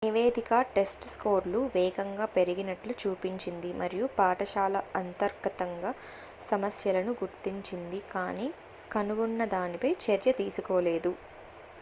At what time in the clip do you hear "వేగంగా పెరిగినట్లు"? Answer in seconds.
1.73-2.93